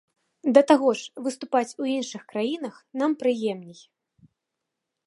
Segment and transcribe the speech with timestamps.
[0.57, 3.81] Да таго ж, выступаць у іншых краінах нам прыемней.